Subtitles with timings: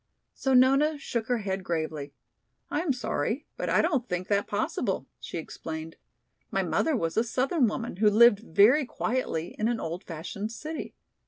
[0.33, 2.15] So Nona shook her head gravely.
[2.71, 5.95] "I am sorry, but I don't think that possible," she explained.
[6.49, 10.95] "My mother was a southern woman, who lived very quietly in an old fashioned city.